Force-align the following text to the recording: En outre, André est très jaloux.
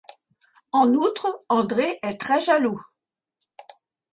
En 0.71 0.87
outre, 0.95 1.45
André 1.47 1.99
est 2.01 2.19
très 2.19 2.39
jaloux. 2.41 2.81